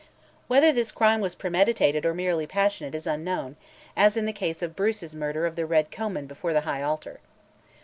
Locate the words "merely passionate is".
2.15-3.05